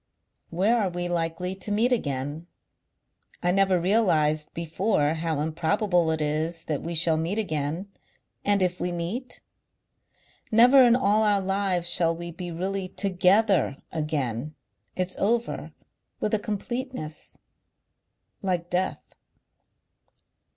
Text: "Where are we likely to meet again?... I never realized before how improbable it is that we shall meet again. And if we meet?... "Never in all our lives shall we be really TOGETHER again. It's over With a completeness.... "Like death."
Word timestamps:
"Where 0.49 0.79
are 0.81 0.89
we 0.89 1.07
likely 1.07 1.53
to 1.53 1.71
meet 1.71 1.91
again?... 1.91 2.47
I 3.43 3.51
never 3.51 3.79
realized 3.79 4.51
before 4.55 5.13
how 5.13 5.39
improbable 5.41 6.09
it 6.09 6.21
is 6.21 6.63
that 6.63 6.81
we 6.81 6.95
shall 6.95 7.17
meet 7.17 7.37
again. 7.37 7.87
And 8.43 8.63
if 8.63 8.79
we 8.79 8.91
meet?... 8.91 9.41
"Never 10.51 10.81
in 10.83 10.95
all 10.95 11.21
our 11.21 11.39
lives 11.39 11.87
shall 11.87 12.15
we 12.15 12.31
be 12.31 12.49
really 12.49 12.87
TOGETHER 12.87 13.77
again. 13.91 14.55
It's 14.95 15.15
over 15.17 15.71
With 16.19 16.33
a 16.33 16.39
completeness.... 16.39 17.37
"Like 18.41 18.71
death." 18.71 19.03